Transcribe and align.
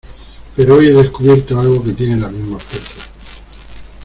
pero 0.55 0.77
hoy 0.77 0.87
he 0.87 0.93
descubierto 0.93 1.59
algo 1.59 1.83
que 1.83 1.93
tiene 1.93 2.15
la 2.17 2.31
misma 2.31 2.57
fuerza. 2.57 3.03